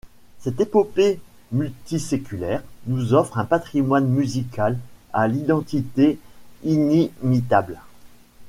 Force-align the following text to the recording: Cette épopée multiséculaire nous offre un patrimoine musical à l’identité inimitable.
Cette 0.39 0.59
épopée 0.59 1.19
multiséculaire 1.51 2.63
nous 2.87 3.13
offre 3.13 3.37
un 3.37 3.45
patrimoine 3.45 4.07
musical 4.07 4.79
à 5.13 5.27
l’identité 5.27 6.17
inimitable. 6.63 7.77